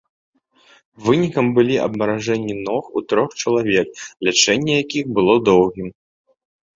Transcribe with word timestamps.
Вынікам 1.07 1.45
былі 1.57 1.75
абмаражэнні 1.87 2.55
ног 2.67 2.83
у 2.99 3.03
трох 3.13 3.29
чалавек, 3.43 3.89
лячэнне 4.29 4.73
якіх 4.83 5.05
было 5.19 5.37
доўгім. 5.51 5.93